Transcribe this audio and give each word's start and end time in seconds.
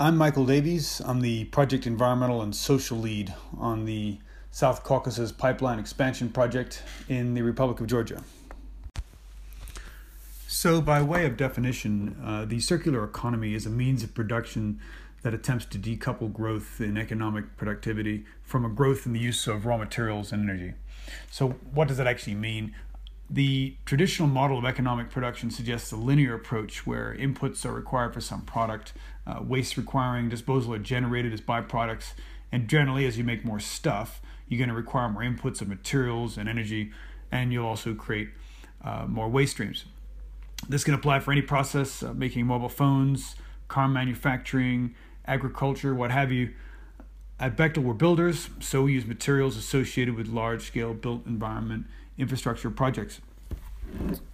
I'm 0.00 0.16
Michael 0.16 0.44
Davies. 0.44 1.00
I'm 1.04 1.20
the 1.20 1.44
project 1.44 1.86
environmental 1.86 2.42
and 2.42 2.54
social 2.54 2.98
lead 2.98 3.32
on 3.56 3.84
the 3.84 4.18
South 4.50 4.82
Caucasus 4.82 5.30
Pipeline 5.30 5.78
Expansion 5.78 6.30
Project 6.30 6.82
in 7.08 7.34
the 7.34 7.42
Republic 7.42 7.80
of 7.80 7.86
Georgia. 7.86 8.24
So, 10.48 10.80
by 10.80 11.00
way 11.00 11.24
of 11.26 11.36
definition, 11.36 12.16
uh, 12.24 12.44
the 12.44 12.58
circular 12.58 13.04
economy 13.04 13.54
is 13.54 13.66
a 13.66 13.70
means 13.70 14.02
of 14.02 14.14
production 14.14 14.80
that 15.22 15.32
attempts 15.32 15.64
to 15.66 15.78
decouple 15.78 16.32
growth 16.32 16.80
in 16.80 16.98
economic 16.98 17.56
productivity 17.56 18.24
from 18.42 18.64
a 18.64 18.68
growth 18.68 19.06
in 19.06 19.12
the 19.12 19.20
use 19.20 19.46
of 19.46 19.64
raw 19.64 19.76
materials 19.76 20.32
and 20.32 20.50
energy. 20.50 20.74
So, 21.30 21.50
what 21.72 21.86
does 21.86 21.98
that 21.98 22.08
actually 22.08 22.34
mean? 22.34 22.74
The 23.30 23.76
traditional 23.86 24.28
model 24.28 24.58
of 24.58 24.64
economic 24.64 25.10
production 25.10 25.50
suggests 25.50 25.90
a 25.92 25.96
linear 25.96 26.34
approach 26.34 26.86
where 26.86 27.16
inputs 27.18 27.64
are 27.64 27.72
required 27.72 28.12
for 28.12 28.20
some 28.20 28.42
product, 28.42 28.92
uh, 29.26 29.40
waste 29.42 29.76
requiring 29.76 30.28
disposal 30.28 30.74
are 30.74 30.78
generated 30.78 31.32
as 31.32 31.40
byproducts, 31.40 32.12
and 32.52 32.68
generally, 32.68 33.06
as 33.06 33.16
you 33.16 33.24
make 33.24 33.44
more 33.44 33.58
stuff, 33.58 34.20
you're 34.46 34.58
going 34.58 34.68
to 34.68 34.74
require 34.74 35.08
more 35.08 35.22
inputs 35.22 35.62
of 35.62 35.68
materials 35.68 36.36
and 36.36 36.48
energy, 36.48 36.92
and 37.32 37.52
you'll 37.52 37.66
also 37.66 37.94
create 37.94 38.28
uh, 38.84 39.06
more 39.08 39.28
waste 39.28 39.52
streams. 39.52 39.86
This 40.68 40.84
can 40.84 40.94
apply 40.94 41.20
for 41.20 41.32
any 41.32 41.42
process, 41.42 42.02
uh, 42.02 42.12
making 42.12 42.46
mobile 42.46 42.68
phones, 42.68 43.36
car 43.68 43.88
manufacturing, 43.88 44.94
agriculture, 45.26 45.94
what 45.94 46.10
have 46.10 46.30
you. 46.30 46.52
At 47.40 47.56
Bechtel, 47.56 47.82
we're 47.82 47.94
builders, 47.94 48.50
so 48.60 48.82
we 48.82 48.92
use 48.92 49.06
materials 49.06 49.56
associated 49.56 50.14
with 50.14 50.28
large 50.28 50.62
scale 50.66 50.94
built 50.94 51.26
environment 51.26 51.86
infrastructure 52.18 52.70
projects. 52.70 53.20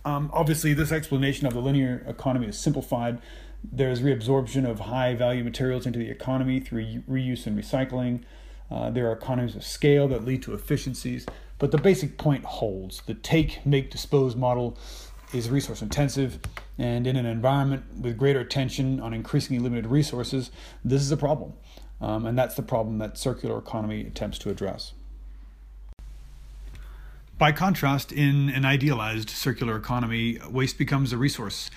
Um, 0.05 0.31
obviously, 0.33 0.75
this 0.75 0.93
explanation 0.93 1.47
of 1.47 1.55
the 1.55 1.61
linear 1.61 2.05
economy 2.07 2.47
is 2.47 2.59
simplified. 2.59 3.21
There's 3.63 4.01
reabsorption 4.01 4.69
of 4.69 4.81
high 4.81 5.15
value 5.15 5.45
materials 5.45 5.87
into 5.87 5.99
the 5.99 6.11
economy 6.11 6.61
through 6.61 7.03
reuse 7.09 7.47
and 7.47 7.59
recycling. 7.59 8.23
Uh, 8.71 8.91
there 8.91 9.09
are 9.09 9.13
economies 9.13 9.57
of 9.57 9.65
scale 9.65 10.09
that 10.09 10.25
lead 10.25 10.43
to 10.43 10.55
efficiencies, 10.55 11.27
but 11.59 11.73
the 11.73 11.79
basic 11.79 12.17
point 12.17 12.45
holds. 12.45 13.03
The 13.03 13.15
take, 13.15 13.65
make, 13.67 13.91
dispose 13.91 14.37
model 14.37 14.79
is 15.35 15.51
resource 15.51 15.83
intensive, 15.83 16.39
and 16.79 17.07
in 17.07 17.17
an 17.17 17.27
environment 17.27 17.85
with 18.01 18.17
greater 18.17 18.41
attention 18.41 19.01
on 19.01 19.13
increasingly 19.13 19.63
limited 19.63 19.87
resources, 19.87 20.51
this 20.85 21.03
is 21.03 21.11
a 21.11 21.17
problem. 21.17 21.53
Um, 22.01 22.25
and 22.25 22.39
that's 22.39 22.55
the 22.55 22.63
problem 22.63 22.99
that 22.99 23.19
circular 23.19 23.59
economy 23.59 24.07
attempts 24.07 24.39
to 24.39 24.51
address. 24.51 24.95
By 27.41 27.53
contrast, 27.53 28.13
in 28.13 28.51
an 28.51 28.67
idealized 28.67 29.31
circular 29.31 29.75
economy, 29.75 30.39
waste 30.51 30.77
becomes 30.77 31.11
a 31.11 31.17
resource. 31.17 31.71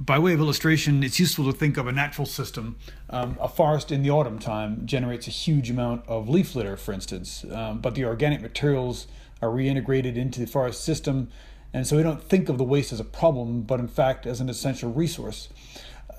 By 0.00 0.18
way 0.18 0.32
of 0.32 0.40
illustration, 0.40 1.02
it's 1.02 1.20
useful 1.20 1.44
to 1.44 1.52
think 1.52 1.76
of 1.76 1.86
a 1.86 1.92
natural 1.92 2.24
system. 2.24 2.76
Um, 3.10 3.36
a 3.38 3.46
forest 3.46 3.92
in 3.92 4.02
the 4.02 4.08
autumn 4.08 4.38
time 4.38 4.86
generates 4.86 5.26
a 5.26 5.30
huge 5.30 5.68
amount 5.68 6.08
of 6.08 6.30
leaf 6.30 6.54
litter, 6.54 6.74
for 6.74 6.94
instance, 6.94 7.44
um, 7.52 7.82
but 7.82 7.96
the 7.96 8.06
organic 8.06 8.40
materials 8.40 9.08
are 9.42 9.50
reintegrated 9.50 10.16
into 10.16 10.40
the 10.40 10.46
forest 10.46 10.82
system, 10.82 11.28
and 11.74 11.86
so 11.86 11.98
we 11.98 12.02
don't 12.02 12.22
think 12.22 12.48
of 12.48 12.56
the 12.56 12.64
waste 12.64 12.90
as 12.90 12.98
a 12.98 13.04
problem, 13.04 13.60
but 13.60 13.78
in 13.78 13.88
fact 13.88 14.24
as 14.24 14.40
an 14.40 14.48
essential 14.48 14.90
resource. 14.90 15.50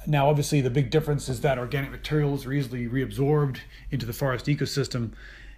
Now, 0.08 0.30
obviously, 0.30 0.62
the 0.62 0.72
big 0.72 0.90
difference 0.90 1.30
is 1.30 1.42
that 1.42 1.60
organic 1.60 1.92
materials 1.92 2.46
are 2.48 2.54
easily 2.54 2.88
reabsorbed 2.88 3.60
into 3.92 4.08
the 4.08 4.14
forest 4.14 4.48
ecosystem, 4.48 5.12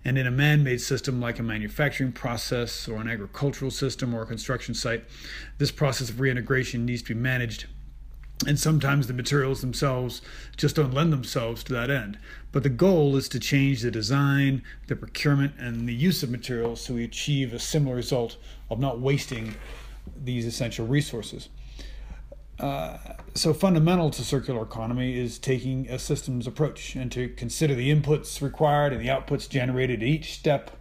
and 0.04 0.18
in 0.18 0.28
a 0.28 0.32
man 0.32 0.64
made 0.64 0.82
system 0.82 1.22
like 1.22 1.40
a 1.40 1.44
manufacturing 1.44 2.12
process 2.12 2.90
or 2.90 3.00
an 3.00 3.08
agricultural 3.08 3.72
system 3.72 4.14
or 4.14 4.24
a 4.24 4.26
construction 4.26 4.74
site, 4.74 5.06
this 5.60 5.72
process 5.72 6.10
of 6.10 6.20
reintegration 6.20 6.86
needs 6.86 7.02
to 7.04 7.16
be 7.16 7.20
managed. 7.22 7.68
And 8.46 8.60
sometimes 8.60 9.08
the 9.08 9.14
materials 9.14 9.62
themselves 9.62 10.22
just 10.58 10.76
don't 10.76 10.94
lend 10.94 11.14
themselves 11.14 11.64
to 11.64 11.74
that 11.74 11.90
end. 11.90 12.20
But 12.52 12.64
the 12.64 12.70
goal 12.70 13.16
is 13.16 13.30
to 13.30 13.40
change 13.40 13.82
the 13.82 13.92
design, 13.92 14.62
the 14.88 14.98
procurement, 14.98 15.54
and 15.58 15.88
the 15.88 15.94
use 15.94 16.22
of 16.22 16.30
materials 16.30 16.82
so 16.82 16.96
we 16.96 17.06
achieve 17.06 17.54
a 17.54 17.60
similar 17.60 17.96
result 17.96 18.36
of 18.70 18.78
not 18.80 19.00
wasting 19.00 19.56
these 20.22 20.46
essential 20.46 20.86
resources. 20.86 21.48
Uh, 22.60 22.98
so 23.34 23.54
fundamental 23.54 24.12
to 24.12 24.24
circular 24.24 24.62
economy 24.62 25.18
is 25.18 25.40
taking 25.40 25.90
a 25.90 25.98
systems 25.98 26.46
approach 26.46 26.96
and 26.96 27.12
to 27.12 27.30
consider 27.30 27.74
the 27.74 27.94
inputs 27.94 28.42
required 28.42 28.94
and 28.94 29.02
the 29.02 29.08
outputs 29.08 29.50
generated 29.50 30.02
at 30.02 30.08
each 30.08 30.34
step 30.34 30.72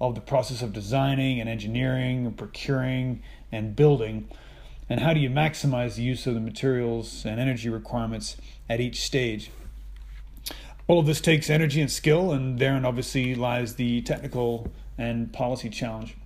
of 0.00 0.14
the 0.14 0.20
process 0.20 0.62
of 0.62 0.72
designing 0.72 1.40
and 1.40 1.48
engineering 1.48 2.26
and 2.26 2.36
procuring 2.36 3.22
and 3.50 3.74
building. 3.74 4.28
And 4.88 5.00
how 5.00 5.14
do 5.14 5.20
you 5.20 5.30
maximize 5.30 5.96
the 5.96 6.02
use 6.02 6.26
of 6.26 6.34
the 6.34 6.40
materials 6.40 7.24
and 7.24 7.40
energy 7.40 7.68
requirements 7.68 8.36
at 8.68 8.80
each 8.80 9.00
stage? 9.00 9.50
All 10.86 11.00
of 11.00 11.06
this 11.06 11.20
takes 11.20 11.50
energy 11.50 11.80
and 11.80 11.90
skill 11.90 12.30
and 12.32 12.60
therein 12.60 12.84
obviously 12.84 13.34
lies 13.34 13.74
the 13.74 14.02
technical 14.02 14.68
and 14.96 15.32
policy 15.32 15.68
challenge. 15.70 16.16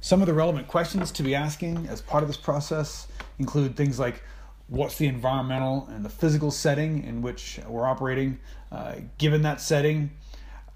Some 0.00 0.22
of 0.22 0.26
the 0.26 0.32
relevant 0.32 0.66
questions 0.66 1.10
to 1.12 1.22
be 1.22 1.34
asking 1.34 1.86
as 1.88 2.00
part 2.00 2.22
of 2.22 2.28
this 2.28 2.38
process 2.38 3.06
include 3.40 3.76
things 3.76 3.98
like 3.98 4.22
what's 4.68 4.96
the 4.98 5.06
environmental 5.06 5.88
and 5.90 6.04
the 6.04 6.08
physical 6.08 6.52
setting 6.52 7.02
in 7.02 7.22
which 7.22 7.58
we're 7.66 7.86
operating. 7.86 8.38
Uh, 8.70 8.94
given 9.18 9.42
that 9.42 9.60
setting, 9.60 10.10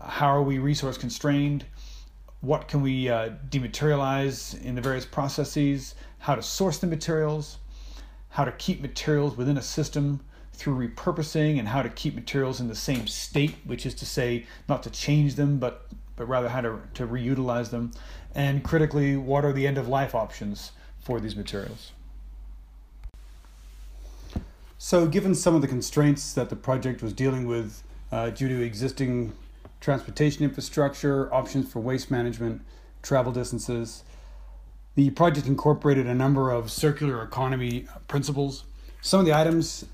how 0.00 0.26
are 0.26 0.42
we 0.42 0.58
resource 0.58 0.98
constrained? 0.98 1.64
What 2.40 2.66
can 2.66 2.82
we 2.82 3.08
uh, 3.08 3.30
dematerialize 3.48 4.60
in 4.62 4.74
the 4.74 4.80
various 4.80 5.04
processes? 5.04 5.94
How 6.18 6.34
to 6.34 6.42
source 6.42 6.78
the 6.78 6.88
materials? 6.88 7.58
How 8.30 8.44
to 8.44 8.52
keep 8.52 8.82
materials 8.82 9.36
within 9.36 9.56
a 9.56 9.62
system 9.62 10.20
through 10.52 10.88
repurposing 10.88 11.58
and 11.58 11.68
how 11.68 11.82
to 11.82 11.88
keep 11.88 12.14
materials 12.14 12.60
in 12.60 12.68
the 12.68 12.74
same 12.74 13.06
state, 13.06 13.54
which 13.64 13.86
is 13.86 13.94
to 13.94 14.06
say, 14.06 14.46
not 14.68 14.82
to 14.82 14.90
change 14.90 15.36
them, 15.36 15.58
but 15.58 15.86
but 16.16 16.28
rather 16.28 16.48
how 16.48 16.60
to, 16.60 16.78
to 16.94 17.06
reutilize 17.06 17.70
them. 17.70 17.90
And 18.36 18.62
critically, 18.62 19.16
what 19.16 19.44
are 19.44 19.52
the 19.52 19.66
end 19.66 19.78
of 19.78 19.88
life 19.88 20.14
options 20.14 20.70
for 21.00 21.18
these 21.18 21.34
materials? 21.34 21.90
So, 24.86 25.06
given 25.06 25.34
some 25.34 25.54
of 25.54 25.62
the 25.62 25.66
constraints 25.66 26.34
that 26.34 26.50
the 26.50 26.56
project 26.56 27.02
was 27.02 27.14
dealing 27.14 27.46
with 27.46 27.82
uh, 28.12 28.28
due 28.28 28.48
to 28.48 28.62
existing 28.62 29.32
transportation 29.80 30.44
infrastructure, 30.44 31.32
options 31.32 31.72
for 31.72 31.80
waste 31.80 32.10
management, 32.10 32.60
travel 33.00 33.32
distances, 33.32 34.04
the 34.94 35.08
project 35.08 35.46
incorporated 35.46 36.06
a 36.06 36.14
number 36.14 36.50
of 36.50 36.70
circular 36.70 37.22
economy 37.22 37.86
principles. 38.08 38.64
Some 39.00 39.20
of 39.20 39.24
the 39.24 39.32
items, 39.32 39.86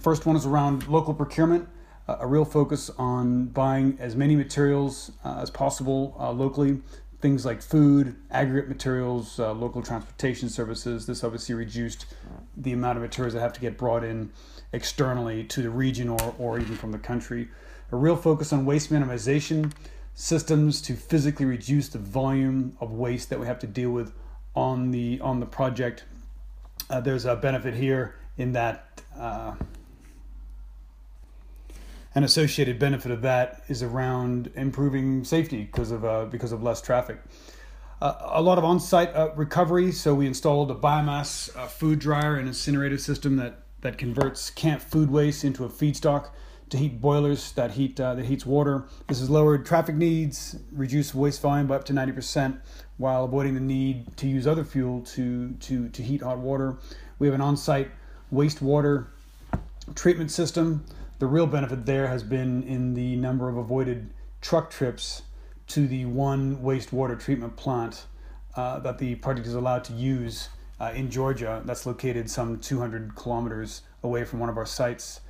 first 0.00 0.26
one 0.26 0.34
is 0.34 0.46
around 0.46 0.88
local 0.88 1.14
procurement, 1.14 1.68
uh, 2.08 2.16
a 2.18 2.26
real 2.26 2.44
focus 2.44 2.90
on 2.98 3.46
buying 3.46 3.96
as 4.00 4.16
many 4.16 4.34
materials 4.34 5.12
uh, 5.24 5.38
as 5.42 5.48
possible 5.48 6.16
uh, 6.18 6.32
locally 6.32 6.80
things 7.24 7.46
like 7.46 7.62
food, 7.62 8.14
aggregate 8.30 8.68
materials, 8.68 9.40
uh, 9.40 9.50
local 9.54 9.80
transportation 9.80 10.50
services. 10.50 11.06
This 11.06 11.24
obviously 11.24 11.54
reduced 11.54 12.04
the 12.54 12.74
amount 12.74 12.98
of 12.98 13.02
materials 13.02 13.32
that 13.32 13.40
have 13.40 13.54
to 13.54 13.62
get 13.62 13.78
brought 13.78 14.04
in 14.04 14.30
externally 14.74 15.42
to 15.44 15.62
the 15.62 15.70
region 15.70 16.10
or, 16.10 16.34
or 16.38 16.58
even 16.58 16.76
from 16.76 16.92
the 16.92 16.98
country. 16.98 17.48
A 17.92 17.96
real 17.96 18.14
focus 18.14 18.52
on 18.52 18.66
waste 18.66 18.92
minimization 18.92 19.72
systems 20.14 20.82
to 20.82 20.92
physically 20.94 21.46
reduce 21.46 21.88
the 21.88 21.98
volume 21.98 22.76
of 22.78 22.92
waste 22.92 23.30
that 23.30 23.40
we 23.40 23.46
have 23.46 23.58
to 23.60 23.66
deal 23.66 23.90
with 23.90 24.12
on 24.54 24.90
the 24.90 25.18
on 25.20 25.40
the 25.40 25.46
project. 25.46 26.04
Uh, 26.90 27.00
there's 27.00 27.24
a 27.24 27.34
benefit 27.34 27.72
here 27.72 28.16
in 28.36 28.52
that 28.52 29.00
uh, 29.18 29.54
an 32.14 32.24
associated 32.24 32.78
benefit 32.78 33.10
of 33.10 33.22
that 33.22 33.62
is 33.68 33.82
around 33.82 34.50
improving 34.54 35.24
safety 35.24 35.64
because 35.64 35.90
of 35.90 36.04
uh, 36.04 36.26
because 36.26 36.52
of 36.52 36.62
less 36.62 36.80
traffic. 36.80 37.18
Uh, 38.00 38.14
a 38.32 38.42
lot 38.42 38.58
of 38.58 38.64
on-site 38.64 39.14
uh, 39.14 39.30
recovery. 39.34 39.90
So 39.92 40.14
we 40.14 40.26
installed 40.26 40.70
a 40.70 40.74
biomass 40.74 41.56
uh, 41.56 41.66
food 41.66 41.98
dryer 41.98 42.36
and 42.36 42.46
incinerator 42.48 42.98
system 42.98 43.36
that 43.36 43.60
that 43.80 43.98
converts 43.98 44.50
camp 44.50 44.80
food 44.80 45.10
waste 45.10 45.44
into 45.44 45.64
a 45.64 45.68
feedstock 45.68 46.30
to 46.70 46.78
heat 46.78 47.00
boilers 47.00 47.52
that 47.52 47.72
heat 47.72 47.98
uh, 48.00 48.14
that 48.14 48.24
heats 48.24 48.46
water. 48.46 48.84
This 49.08 49.20
has 49.20 49.28
lowered 49.28 49.66
traffic 49.66 49.94
needs, 49.94 50.56
reduced 50.72 51.14
waste 51.14 51.40
volume 51.42 51.66
by 51.66 51.76
up 51.76 51.84
to 51.84 51.92
ninety 51.92 52.12
percent, 52.12 52.60
while 52.96 53.24
avoiding 53.24 53.54
the 53.54 53.60
need 53.60 54.16
to 54.18 54.26
use 54.28 54.46
other 54.46 54.64
fuel 54.64 55.02
to 55.02 55.52
to 55.52 55.88
to 55.88 56.02
heat 56.02 56.22
hot 56.22 56.38
water. 56.38 56.76
We 57.18 57.26
have 57.26 57.34
an 57.34 57.40
on-site 57.40 57.90
wastewater 58.32 59.06
treatment 59.94 60.30
system 60.30 60.84
the 61.24 61.30
real 61.30 61.46
benefit 61.46 61.86
there 61.86 62.08
has 62.08 62.22
been 62.22 62.62
in 62.64 62.92
the 62.92 63.16
number 63.16 63.48
of 63.48 63.56
avoided 63.56 64.10
truck 64.42 64.70
trips 64.70 65.22
to 65.66 65.86
the 65.88 66.04
one 66.04 66.58
wastewater 66.58 67.18
treatment 67.18 67.56
plant 67.56 68.04
uh, 68.56 68.78
that 68.80 68.98
the 68.98 69.14
project 69.14 69.46
is 69.46 69.54
allowed 69.54 69.82
to 69.82 69.94
use 69.94 70.50
uh, 70.80 70.92
in 70.94 71.10
Georgia. 71.10 71.62
That's 71.64 71.86
located 71.86 72.30
some 72.30 72.60
200 72.60 73.14
kilometers 73.14 73.80
away 74.02 74.24
from 74.24 74.38
one 74.38 74.50
of 74.50 74.58
our 74.58 74.66
sites. 74.66 75.22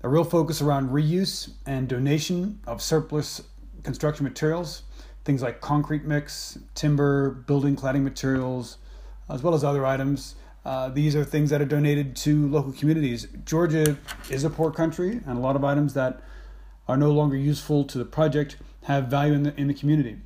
A 0.00 0.08
real 0.08 0.24
focus 0.24 0.62
around 0.62 0.88
reuse 0.88 1.50
and 1.66 1.86
donation 1.86 2.58
of 2.66 2.80
surplus 2.80 3.42
construction 3.82 4.24
materials, 4.24 4.84
things 5.26 5.42
like 5.42 5.60
concrete 5.60 6.06
mix, 6.06 6.56
timber, 6.74 7.28
building 7.28 7.76
cladding 7.76 8.04
materials, 8.04 8.78
as 9.28 9.42
well 9.42 9.52
as 9.52 9.62
other 9.62 9.84
items 9.84 10.36
Uh, 10.66 10.88
these 10.88 11.14
are 11.14 11.22
things 11.24 11.50
that 11.50 11.62
are 11.62 11.66
donated 11.66 12.16
to 12.16 12.48
local 12.48 12.72
communities. 12.72 13.28
Georgia 13.44 13.96
is 14.28 14.42
a 14.42 14.50
poor 14.50 14.72
country, 14.72 15.20
and 15.24 15.38
a 15.38 15.40
lot 15.40 15.54
of 15.54 15.62
items 15.62 15.94
that 15.94 16.20
are 16.88 16.96
no 16.96 17.12
longer 17.12 17.36
useful 17.36 17.84
to 17.84 17.98
the 17.98 18.04
project 18.04 18.56
have 18.82 19.06
value 19.06 19.32
in 19.32 19.44
the, 19.44 19.60
in 19.60 19.68
the 19.68 19.74
community. 19.74 20.16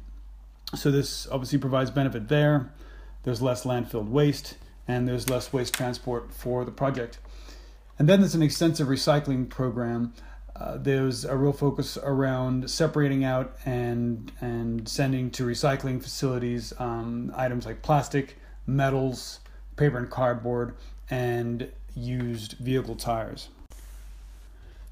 So, 0.74 0.90
this 0.90 1.28
obviously 1.28 1.58
provides 1.58 1.90
benefit 1.90 2.28
there. 2.28 2.72
There's 3.22 3.42
less 3.42 3.64
landfill 3.64 4.08
waste, 4.08 4.56
and 4.88 5.06
there's 5.06 5.28
less 5.28 5.52
waste 5.52 5.74
transport 5.74 6.32
for 6.32 6.64
the 6.64 6.70
project. 6.70 7.18
And 7.98 8.08
then 8.08 8.20
there's 8.20 8.34
an 8.34 8.42
extensive 8.42 8.88
recycling 8.88 9.46
program. 9.46 10.14
Uh, 10.56 10.78
there's 10.78 11.26
a 11.26 11.36
real 11.36 11.52
focus 11.52 11.98
around 12.02 12.70
separating 12.70 13.24
out 13.24 13.56
and 13.66 14.32
and 14.40 14.88
sending 14.88 15.30
to 15.32 15.44
recycling 15.44 16.02
facilities 16.02 16.72
um, 16.78 17.30
items 17.36 17.66
like 17.66 17.82
plastic, 17.82 18.38
metals, 18.66 19.40
paper 19.80 19.96
and 19.96 20.10
cardboard, 20.10 20.74
and 21.08 21.72
used 21.96 22.52
vehicle 22.58 22.94
tires. 22.94 23.48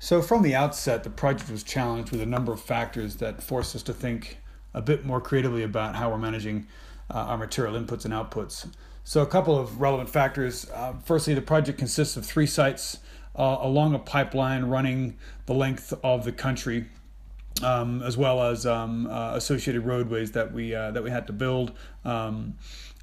So, 0.00 0.22
from 0.22 0.42
the 0.42 0.54
outset, 0.54 1.04
the 1.04 1.10
project 1.10 1.50
was 1.50 1.62
challenged 1.62 2.10
with 2.10 2.22
a 2.22 2.26
number 2.26 2.52
of 2.52 2.60
factors 2.60 3.16
that 3.16 3.42
forced 3.42 3.76
us 3.76 3.82
to 3.82 3.92
think 3.92 4.38
a 4.72 4.80
bit 4.80 5.04
more 5.04 5.20
creatively 5.20 5.62
about 5.62 5.94
how 5.96 6.08
we're 6.10 6.16
managing 6.18 6.66
uh, 7.10 7.18
our 7.18 7.36
material 7.36 7.74
inputs 7.74 8.06
and 8.06 8.14
outputs. 8.14 8.66
So, 9.04 9.20
a 9.20 9.26
couple 9.26 9.58
of 9.58 9.78
relevant 9.78 10.08
factors. 10.08 10.70
Uh, 10.70 10.94
firstly, 11.04 11.34
the 11.34 11.42
project 11.42 11.78
consists 11.78 12.16
of 12.16 12.24
three 12.24 12.46
sites 12.46 12.98
uh, 13.36 13.58
along 13.60 13.94
a 13.94 13.98
pipeline 13.98 14.64
running 14.64 15.18
the 15.44 15.54
length 15.54 15.92
of 16.02 16.24
the 16.24 16.32
country. 16.32 16.86
Um, 17.62 18.02
as 18.02 18.16
well 18.16 18.40
as 18.42 18.66
um, 18.66 19.08
uh, 19.08 19.32
associated 19.34 19.80
roadways 19.80 20.30
that 20.32 20.52
we 20.52 20.74
uh, 20.74 20.92
that 20.92 21.02
we 21.02 21.10
had 21.10 21.26
to 21.26 21.32
build. 21.32 21.72
Um, 22.04 22.54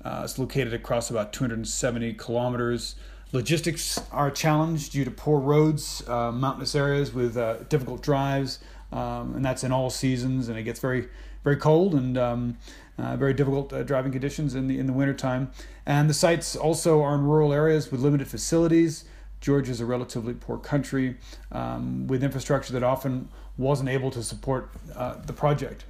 uh, 0.04 0.22
it's 0.24 0.40
located 0.40 0.74
across 0.74 1.10
about 1.10 1.34
270 1.34 2.13
kilometers. 2.13 2.96
Logistics 3.31 4.00
are 4.12 4.31
challenged 4.31 4.94
due 4.94 5.04
to 5.04 5.12
poor 5.12 5.40
roads, 5.40 6.07
uh, 6.07 6.31
mountainous 6.31 6.75
areas 6.75 7.13
with 7.13 7.36
uh, 7.36 7.57
difficult 7.69 8.02
drives, 8.02 8.60
um, 8.92 9.36
and 9.36 9.44
that's 9.44 9.63
in 9.63 9.72
all 9.72 9.90
seasons. 9.90 10.48
And 10.48 10.57
it 10.57 10.63
gets 10.63 10.80
very, 10.80 11.10
very 11.44 11.57
cold 11.57 11.94
and 11.94 12.18
um, 12.18 12.57
uh, 12.98 13.18
very 13.18 13.34
difficult 13.34 13.74
driving 13.86 14.12
conditions 14.12 14.56
in 14.56 14.68
the 14.68 14.80
in 14.80 14.86
the 14.86 14.94
wintertime. 14.94 15.52
And 15.86 16.10
the 16.10 16.13
sites 16.13 16.56
also 16.56 17.02
are 17.02 17.16
in 17.16 17.24
rural 17.24 17.52
areas 17.52 17.92
with 17.92 18.00
limited 18.00 18.28
facilities. 18.28 19.06
Georgia 19.45 19.69
is 19.69 19.80
a 19.80 19.86
relatively 19.86 20.33
poor 20.33 20.57
country 20.57 21.18
um, 21.51 22.07
with 22.07 22.24
infrastructure 22.24 22.74
that 22.74 22.81
often 22.81 23.30
wasn't 23.59 23.88
able 23.88 24.09
to 24.09 24.24
support 24.24 24.71
uh, 24.95 25.18
the 25.24 25.33
project. 25.33 25.86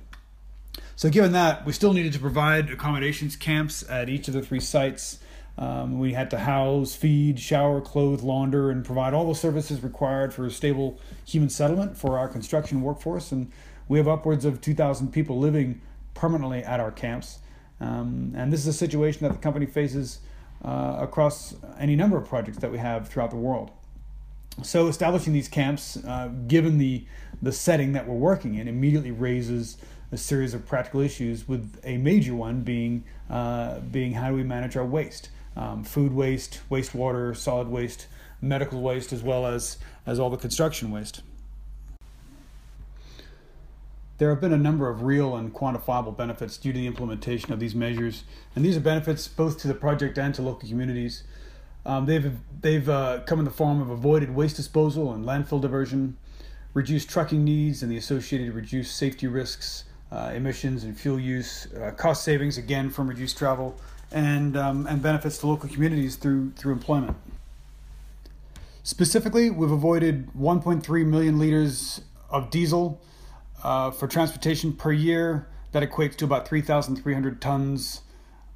So, 0.98 1.10
given 1.10 1.32
that, 1.32 1.66
we 1.66 1.72
still 1.72 1.94
needed 1.94 2.12
to 2.12 2.20
provide 2.20 2.70
accommodations 2.70 3.38
camps 3.38 3.90
at 3.90 4.10
each 4.10 4.28
of 4.28 4.34
the 4.34 4.42
three 4.42 4.60
sites. 4.60 5.20
Um, 5.58 6.00
we 6.00 6.12
had 6.12 6.32
to 6.32 6.40
house, 6.40 6.96
feed, 6.96 7.40
shower, 7.40 7.80
clothe, 7.80 8.24
launder, 8.24 8.72
and 8.72 8.84
provide 8.84 9.14
all 9.14 9.26
the 9.26 9.36
services 9.36 9.82
required 9.82 10.34
for 10.34 10.46
a 10.46 10.52
stable 10.52 11.00
human 11.26 11.48
settlement 11.48 11.96
for 11.96 12.18
our 12.18 12.28
construction 12.28 12.82
workforce. 12.82 13.32
And 13.32 13.50
we 13.88 13.98
have 14.00 14.08
upwards 14.10 14.44
of 14.44 14.60
2,000 14.60 15.14
people 15.14 15.40
living 15.40 15.80
permanently 16.14 16.62
at 16.62 16.82
our 16.82 16.92
camps. 16.92 17.40
Um, 17.80 18.34
and 18.36 18.52
this 18.52 18.60
is 18.60 18.68
a 18.68 18.74
situation 18.74 19.26
that 19.26 19.34
the 19.34 19.40
company 19.40 19.66
faces 19.66 20.20
uh, 20.66 20.98
across 21.00 21.56
any 21.80 21.96
number 21.96 22.18
of 22.18 22.28
projects 22.28 22.58
that 22.58 22.72
we 22.72 22.78
have 22.80 23.08
throughout 23.08 23.30
the 23.30 23.38
world. 23.38 23.72
So, 24.64 24.88
establishing 24.88 25.34
these 25.34 25.48
camps, 25.48 25.98
uh, 25.98 26.30
given 26.48 26.78
the, 26.78 27.06
the 27.42 27.52
setting 27.52 27.92
that 27.94 28.08
we're 28.08 28.16
working 28.16 28.56
in, 28.56 28.68
immediately 28.68 29.12
raises 29.12 29.78
a 30.12 30.18
series 30.18 30.54
of 30.54 30.66
practical 30.66 31.02
issues, 31.02 31.48
with 31.48 31.80
a 31.84 31.98
major 31.98 32.34
one 32.34 32.62
being 32.62 33.04
uh, 33.30 33.80
being 33.80 34.14
how 34.14 34.30
do 34.30 34.36
we 34.36 34.44
manage 34.44 34.78
our 34.78 34.86
waste, 34.86 35.30
um, 35.56 35.84
food 35.84 36.14
waste, 36.14 36.62
wastewater, 36.72 37.36
solid 37.36 37.68
waste, 37.68 38.08
medical 38.42 38.82
waste, 38.82 39.12
as 39.12 39.22
well 39.22 39.46
as 39.46 39.78
as 40.06 40.20
all 40.20 40.30
the 40.30 40.38
construction 40.38 40.90
waste. 40.90 41.22
There 44.18 44.30
have 44.30 44.40
been 44.40 44.54
a 44.54 44.58
number 44.58 44.90
of 44.90 45.04
real 45.04 45.36
and 45.36 45.54
quantifiable 45.54 46.16
benefits 46.16 46.58
due 46.58 46.72
to 46.72 46.80
the 46.80 46.88
implementation 46.88 47.52
of 47.52 47.60
these 47.60 47.76
measures, 47.76 48.24
and 48.56 48.64
these 48.64 48.78
are 48.78 48.82
benefits 48.82 49.28
both 49.28 49.60
to 49.60 49.68
the 49.68 49.74
project 49.74 50.18
and 50.18 50.34
to 50.36 50.42
local 50.42 50.70
communities. 50.70 51.24
Um, 51.86 52.06
they've 52.06 52.32
they've 52.62 52.88
uh, 52.88 53.22
come 53.26 53.40
in 53.40 53.46
the 53.46 53.52
form 53.52 53.82
of 53.82 53.90
avoided 53.90 54.34
waste 54.34 54.56
disposal 54.56 55.14
and 55.14 55.26
landfill 55.26 55.62
diversion, 55.62 56.16
reduced 56.74 57.10
trucking 57.10 57.44
needs 57.44 57.84
and 57.84 57.92
the 57.92 57.98
associated 57.98 58.54
reduced 58.54 58.96
safety 58.96 59.28
risks, 59.28 59.84
uh, 60.14 60.32
emissions 60.34 60.86
and 60.86 60.98
fuel 60.98 61.20
use, 61.20 61.68
uh, 61.74 61.92
cost 61.92 62.24
savings 62.24 62.58
again 62.58 62.90
from 62.90 63.10
reduced 63.10 63.38
travel, 63.38 63.76
and 64.14 64.56
um, 64.56 64.88
and 64.88 65.02
benefits 65.02 65.40
to 65.40 65.48
local 65.48 65.68
communities 65.68 66.16
through 66.16 66.52
through 66.52 66.72
employment. 66.72 67.18
Specifically, 68.82 69.50
we've 69.50 69.72
avoided 69.72 70.32
1.3 70.34 71.06
million 71.06 71.38
liters 71.38 72.02
of 72.30 72.50
diesel 72.50 73.02
uh, 73.64 73.92
for 73.92 74.08
transportation 74.08 74.74
per 74.74 74.92
year. 74.92 75.48
That 75.72 75.84
equates 75.84 76.16
to 76.18 76.26
about 76.26 76.48
3,300 76.48 77.42
tons 77.42 78.02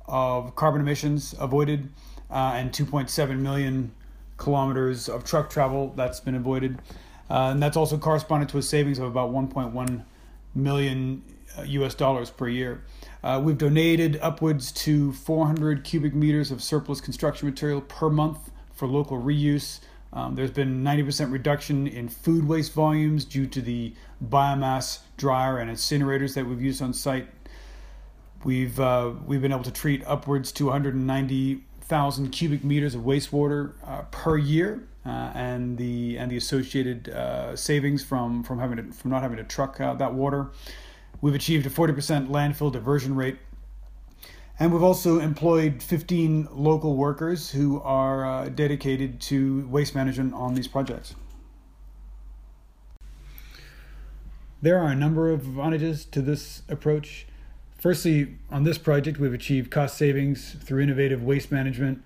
of 0.08 0.56
carbon 0.56 0.82
emissions 0.82 1.36
avoided, 1.38 1.90
uh, 2.32 2.54
and 2.56 2.72
2.7 2.72 3.40
million 3.40 3.92
kilometers 4.38 5.10
of 5.10 5.24
truck 5.24 5.50
travel 5.50 5.94
that's 5.96 6.20
been 6.20 6.36
avoided. 6.36 6.80
Uh, 7.30 7.52
and 7.52 7.62
that's 7.62 7.78
also 7.78 7.98
corresponded 7.98 8.50
to 8.50 8.58
a 8.58 8.62
savings 8.62 8.98
of 8.98 9.06
about 9.06 9.32
1.1 9.32 10.04
million 10.56 11.24
US 11.66 11.94
uh, 11.94 11.98
dollars 11.98 12.30
per 12.30 12.48
year. 12.48 12.84
Uh, 13.24 13.42
we've 13.44 13.58
donated 13.58 14.18
upwards 14.22 14.72
to 14.72 15.12
400 15.12 15.84
cubic 15.84 16.16
meters 16.16 16.52
of 16.52 16.64
surplus 16.64 17.02
construction 17.02 17.48
material 17.48 17.82
per 17.82 18.10
month 18.10 18.50
for 18.74 18.88
local 18.88 19.22
reuse. 19.22 19.80
Um, 20.12 20.36
there's 20.36 20.52
been 20.52 20.84
90% 20.84 21.32
reduction 21.32 21.88
in 21.88 22.10
food 22.10 22.48
waste 22.48 22.74
volumes 22.74 23.26
due 23.26 23.46
to 23.48 23.62
the 23.62 23.94
biomass 24.24 25.00
dryer 25.18 25.60
and 25.60 25.70
incinerators 25.70 26.34
that 26.34 26.46
we've 26.46 26.62
used 26.62 26.82
on 26.82 26.94
site. 26.94 27.28
We've 28.44 28.80
uh, 28.80 29.12
we've 29.26 29.42
been 29.42 29.52
able 29.52 29.64
to 29.64 29.72
treat 29.72 30.04
upwards 30.08 30.52
to 30.54 30.66
190,000 30.66 32.30
cubic 32.30 32.64
meters 32.64 32.96
of 32.96 33.02
wastewater 33.02 33.74
uh, 33.86 34.04
per 34.12 34.38
year, 34.38 34.88
uh, 35.06 35.32
and 35.36 35.78
the 35.78 36.18
and 36.18 36.32
the 36.32 36.38
associated 36.38 37.10
uh, 37.10 37.56
savings 37.56 38.04
from 38.04 38.44
from 38.44 38.60
having 38.60 38.78
to, 38.78 38.94
from 38.94 39.12
not 39.12 39.22
having 39.22 39.38
to 39.38 39.44
truck 39.44 39.78
that 39.78 40.14
water. 40.14 40.52
We've 41.22 41.36
achieved 41.36 41.66
a 41.66 41.70
40% 41.70 42.30
landfill 42.30 42.72
diversion 42.72 43.14
rate. 43.14 43.40
And 44.60 44.74
we've 44.74 44.84
also 44.84 45.20
employed 45.20 45.82
15 45.82 46.50
local 46.52 46.98
workers 46.98 47.50
who 47.50 47.82
are 47.82 48.26
uh, 48.26 48.50
dedicated 48.50 49.22
to 49.22 49.66
waste 49.68 49.96
management 49.96 50.34
on 50.34 50.54
these 50.54 50.68
projects. 50.68 51.16
There 54.62 54.78
are 54.78 54.90
a 54.90 54.96
number 54.96 55.32
of 55.32 55.48
advantages 55.48 56.04
to 56.06 56.22
this 56.22 56.64
approach. 56.68 57.26
Firstly, 57.78 58.36
on 58.52 58.66
this 58.66 58.78
project, 58.78 59.18
we've 59.18 59.34
achieved 59.34 59.72
cost 59.72 59.98
savings 59.98 60.58
through 60.62 60.82
innovative 60.82 61.24
waste 61.24 61.50
management. 61.50 62.04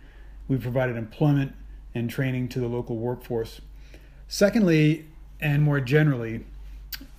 We've 0.47 0.61
provided 0.61 0.95
employment 0.95 1.53
and 1.95 2.07
training 2.07 2.49
to 2.49 2.59
the 2.59 2.67
local 2.67 2.97
workforce. 2.97 3.61
Secondly, 4.27 5.05
and 5.41 5.63
more 5.63 5.79
generally, 5.79 6.45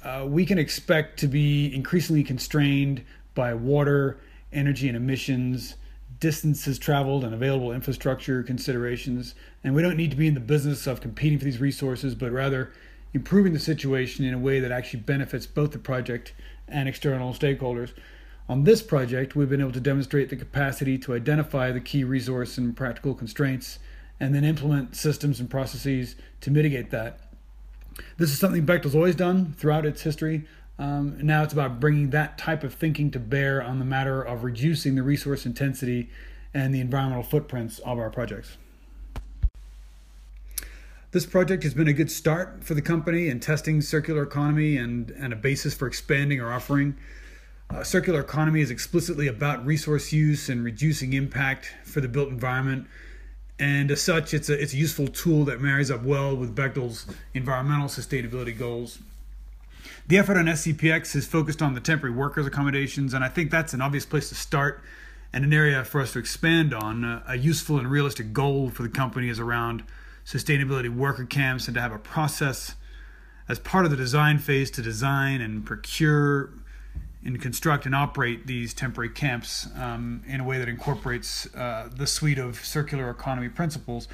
uh, 0.04 0.24
we 0.28 0.46
can 0.46 0.58
expect 0.58 1.18
to 1.18 1.26
be 1.26 1.74
increasingly 1.74 2.22
constrained 2.22 3.02
by 3.34 3.54
water, 3.54 4.18
energy, 4.54 4.88
and 4.88 4.96
emissions, 4.96 5.74
distances 6.20 6.78
traveled, 6.78 7.24
and 7.24 7.34
available 7.34 7.72
infrastructure 7.72 8.42
considerations. 8.42 9.34
And 9.62 9.74
we 9.74 9.82
don't 9.82 9.96
need 9.96 10.10
to 10.10 10.16
be 10.16 10.26
in 10.26 10.34
the 10.34 10.40
business 10.40 10.86
of 10.86 11.00
competing 11.00 11.38
for 11.38 11.44
these 11.44 11.60
resources, 11.60 12.14
but 12.14 12.32
rather 12.32 12.72
improving 13.12 13.52
the 13.52 13.58
situation 13.58 14.24
in 14.24 14.34
a 14.34 14.38
way 14.38 14.60
that 14.60 14.72
actually 14.72 15.00
benefits 15.00 15.46
both 15.46 15.72
the 15.72 15.78
project 15.78 16.32
and 16.68 16.88
external 16.88 17.32
stakeholders. 17.32 17.92
On 18.48 18.64
this 18.64 18.82
project, 18.82 19.34
we've 19.34 19.48
been 19.48 19.60
able 19.60 19.72
to 19.72 19.80
demonstrate 19.80 20.28
the 20.28 20.36
capacity 20.36 20.98
to 20.98 21.14
identify 21.14 21.72
the 21.72 21.80
key 21.80 22.04
resource 22.04 22.58
and 22.58 22.76
practical 22.76 23.14
constraints 23.14 23.78
and 24.20 24.34
then 24.34 24.44
implement 24.44 24.96
systems 24.96 25.40
and 25.40 25.50
processes 25.50 26.16
to 26.40 26.50
mitigate 26.50 26.90
that 26.90 27.20
this 28.16 28.30
is 28.30 28.38
something 28.38 28.64
Bechtel's 28.66 28.94
always 28.94 29.14
done 29.14 29.54
throughout 29.56 29.86
its 29.86 30.02
history. 30.02 30.46
Um, 30.78 31.18
now 31.24 31.42
it's 31.42 31.52
about 31.52 31.78
bringing 31.78 32.10
that 32.10 32.36
type 32.36 32.64
of 32.64 32.74
thinking 32.74 33.10
to 33.12 33.20
bear 33.20 33.62
on 33.62 33.78
the 33.78 33.84
matter 33.84 34.22
of 34.22 34.42
reducing 34.42 34.94
the 34.94 35.02
resource 35.02 35.46
intensity 35.46 36.10
and 36.52 36.74
the 36.74 36.80
environmental 36.80 37.22
footprints 37.22 37.78
of 37.80 37.98
our 37.98 38.10
projects. 38.10 38.56
This 41.12 41.26
project 41.26 41.62
has 41.62 41.74
been 41.74 41.86
a 41.86 41.92
good 41.92 42.10
start 42.10 42.64
for 42.64 42.74
the 42.74 42.82
company 42.82 43.28
in 43.28 43.38
testing 43.38 43.80
circular 43.80 44.24
economy 44.24 44.76
and, 44.76 45.10
and 45.10 45.32
a 45.32 45.36
basis 45.36 45.72
for 45.72 45.86
expanding 45.86 46.40
our 46.40 46.52
offering. 46.52 46.96
Uh, 47.70 47.84
circular 47.84 48.20
economy 48.20 48.60
is 48.60 48.70
explicitly 48.70 49.28
about 49.28 49.64
resource 49.64 50.12
use 50.12 50.48
and 50.48 50.64
reducing 50.64 51.12
impact 51.12 51.72
for 51.84 52.00
the 52.00 52.08
built 52.08 52.28
environment 52.30 52.88
and 53.58 53.90
as 53.90 54.02
such, 54.02 54.34
it's 54.34 54.48
a 54.48 54.60
it's 54.60 54.72
a 54.72 54.76
useful 54.76 55.06
tool 55.06 55.44
that 55.44 55.60
marries 55.60 55.90
up 55.90 56.02
well 56.02 56.36
with 56.36 56.56
Bechtel's 56.56 57.06
environmental 57.34 57.86
sustainability 57.86 58.56
goals. 58.56 58.98
The 60.06 60.18
effort 60.18 60.36
on 60.36 60.46
SCPX 60.46 61.14
is 61.16 61.26
focused 61.26 61.62
on 61.62 61.74
the 61.74 61.80
temporary 61.80 62.14
workers 62.14 62.46
accommodations, 62.46 63.14
and 63.14 63.24
I 63.24 63.28
think 63.28 63.50
that's 63.50 63.74
an 63.74 63.80
obvious 63.80 64.06
place 64.06 64.28
to 64.28 64.34
start. 64.34 64.82
And 65.32 65.44
an 65.44 65.52
area 65.52 65.84
for 65.84 66.00
us 66.00 66.12
to 66.12 66.20
expand 66.20 66.72
on, 66.72 67.04
uh, 67.04 67.24
a 67.26 67.36
useful 67.36 67.78
and 67.78 67.90
realistic 67.90 68.32
goal 68.32 68.70
for 68.70 68.84
the 68.84 68.88
company 68.88 69.28
is 69.28 69.40
around 69.40 69.82
sustainability 70.24 70.88
worker 70.88 71.24
camps 71.24 71.66
and 71.66 71.74
to 71.74 71.80
have 71.80 71.92
a 71.92 71.98
process 71.98 72.76
as 73.48 73.58
part 73.58 73.84
of 73.84 73.90
the 73.90 73.96
design 73.96 74.38
phase 74.38 74.70
to 74.70 74.82
design 74.82 75.40
and 75.40 75.66
procure 75.66 76.50
and 77.24 77.40
construct 77.40 77.86
and 77.86 77.94
operate 77.94 78.46
these 78.46 78.74
temporary 78.74 79.08
camps 79.08 79.68
um, 79.76 80.22
in 80.26 80.40
a 80.40 80.44
way 80.44 80.58
that 80.58 80.68
incorporates 80.68 81.52
uh, 81.54 81.88
the 81.96 82.06
suite 82.06 82.38
of 82.38 82.62
circular 82.64 83.08
economy 83.08 83.48
principles. 83.48 84.08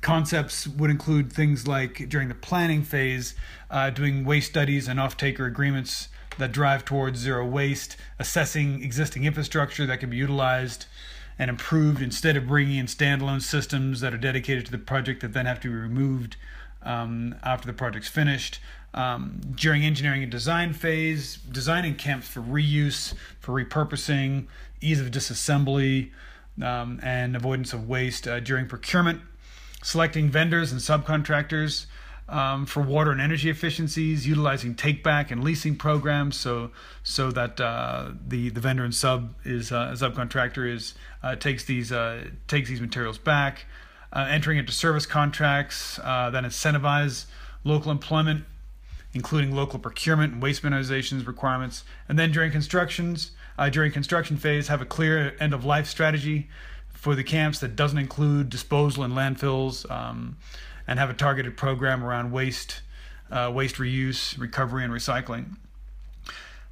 Concepts 0.00 0.66
would 0.66 0.90
include 0.90 1.32
things 1.32 1.66
like 1.68 2.08
during 2.08 2.28
the 2.28 2.34
planning 2.34 2.82
phase, 2.82 3.34
uh, 3.70 3.90
doing 3.90 4.24
waste 4.24 4.48
studies 4.50 4.88
and 4.88 4.98
off 4.98 5.16
taker 5.16 5.44
agreements 5.44 6.08
that 6.38 6.52
drive 6.52 6.84
towards 6.84 7.18
zero 7.18 7.46
waste, 7.46 7.96
assessing 8.18 8.82
existing 8.82 9.24
infrastructure 9.24 9.86
that 9.86 10.00
can 10.00 10.08
be 10.08 10.16
utilized 10.16 10.86
and 11.38 11.50
improved 11.50 12.02
instead 12.02 12.36
of 12.36 12.46
bringing 12.46 12.78
in 12.78 12.86
standalone 12.86 13.42
systems 13.42 14.00
that 14.00 14.12
are 14.12 14.18
dedicated 14.18 14.66
to 14.66 14.72
the 14.72 14.78
project 14.78 15.20
that 15.20 15.32
then 15.32 15.46
have 15.46 15.60
to 15.60 15.68
be 15.68 15.74
removed 15.74 16.36
um, 16.82 17.34
after 17.42 17.66
the 17.66 17.72
project's 17.72 18.08
finished. 18.08 18.58
Um, 18.92 19.40
during 19.54 19.84
engineering 19.84 20.22
and 20.22 20.32
design 20.32 20.72
phase, 20.72 21.36
designing 21.36 21.94
camps 21.94 22.26
for 22.26 22.40
reuse, 22.40 23.14
for 23.38 23.52
repurposing, 23.52 24.46
ease 24.80 25.00
of 25.00 25.10
disassembly, 25.10 26.10
um, 26.60 26.98
and 27.02 27.36
avoidance 27.36 27.72
of 27.72 27.88
waste 27.88 28.26
uh, 28.26 28.40
during 28.40 28.66
procurement, 28.66 29.20
selecting 29.82 30.28
vendors 30.28 30.72
and 30.72 30.80
subcontractors 30.80 31.86
um, 32.30 32.64
for 32.64 32.80
water 32.80 33.10
and 33.10 33.20
energy 33.20 33.50
efficiencies, 33.50 34.26
utilizing 34.26 34.74
take 34.74 35.02
back 35.02 35.30
and 35.30 35.42
leasing 35.42 35.74
programs, 35.76 36.36
so 36.36 36.70
so 37.02 37.30
that 37.32 37.60
uh, 37.60 38.12
the 38.26 38.50
the 38.50 38.60
vendor 38.60 38.84
and 38.84 38.94
sub 38.94 39.34
is 39.44 39.72
uh, 39.72 39.92
subcontractor 39.98 40.72
is 40.72 40.94
uh, 41.22 41.34
takes 41.34 41.64
these 41.64 41.90
uh, 41.90 42.24
takes 42.46 42.68
these 42.68 42.80
materials 42.80 43.18
back, 43.18 43.66
uh, 44.12 44.26
entering 44.30 44.58
into 44.58 44.72
service 44.72 45.06
contracts 45.06 45.98
uh, 46.04 46.30
that 46.30 46.44
incentivize 46.44 47.26
local 47.64 47.90
employment, 47.90 48.44
including 49.12 49.52
local 49.52 49.80
procurement 49.80 50.34
and 50.34 50.42
waste 50.42 50.62
minimizations 50.62 51.26
requirements, 51.26 51.82
and 52.08 52.18
then 52.18 52.30
during 52.30 52.52
constructions 52.52 53.32
during 53.72 53.92
construction 53.92 54.38
phase 54.38 54.68
have 54.68 54.80
a 54.80 54.86
clear 54.86 55.36
end 55.38 55.52
of 55.52 55.66
life 55.66 55.86
strategy 55.86 56.48
for 57.00 57.14
the 57.14 57.24
camps 57.24 57.58
that 57.60 57.74
doesn't 57.74 57.98
include 57.98 58.50
disposal 58.50 59.02
and 59.02 59.14
landfills. 59.14 59.90
Um, 59.90 60.36
and 60.90 60.98
have 60.98 61.08
a 61.08 61.14
targeted 61.14 61.56
program 61.56 62.02
around 62.02 62.32
waste, 62.32 62.82
uh, 63.30 63.50
waste 63.54 63.76
reuse, 63.76 64.36
recovery, 64.38 64.82
and 64.82 64.92
recycling. 64.92 65.56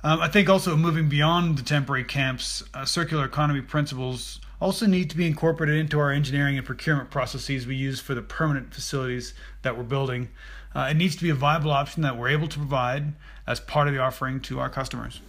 Um, 0.02 0.20
I 0.20 0.26
think 0.26 0.48
also 0.48 0.76
moving 0.76 1.08
beyond 1.08 1.56
the 1.56 1.62
temporary 1.62 2.02
camps, 2.02 2.64
uh, 2.74 2.84
circular 2.84 3.24
economy 3.24 3.60
principles 3.60 4.40
also 4.60 4.86
need 4.86 5.08
to 5.10 5.16
be 5.16 5.24
incorporated 5.24 5.76
into 5.76 6.00
our 6.00 6.10
engineering 6.10 6.56
and 6.56 6.66
procurement 6.66 7.10
processes 7.10 7.64
we 7.64 7.76
use 7.76 8.00
for 8.00 8.14
the 8.14 8.22
permanent 8.22 8.74
facilities 8.74 9.34
that 9.62 9.76
we're 9.76 9.84
building. 9.84 10.28
Uh, 10.74 10.88
it 10.90 10.96
needs 10.96 11.14
to 11.14 11.22
be 11.22 11.30
a 11.30 11.34
viable 11.34 11.70
option 11.70 12.02
that 12.02 12.16
we're 12.16 12.28
able 12.28 12.48
to 12.48 12.58
provide 12.58 13.12
as 13.46 13.60
part 13.60 13.86
of 13.86 13.94
the 13.94 14.00
offering 14.00 14.40
to 14.40 14.58
our 14.58 14.68
customers. 14.68 15.20